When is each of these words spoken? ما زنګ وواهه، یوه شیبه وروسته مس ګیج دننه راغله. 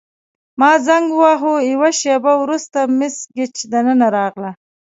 ما 0.59 0.71
زنګ 0.87 1.07
وواهه، 1.13 1.53
یوه 1.71 1.89
شیبه 1.99 2.33
وروسته 2.43 2.79
مس 2.97 3.15
ګیج 3.35 3.55
دننه 3.71 4.07
راغله. 4.15 4.51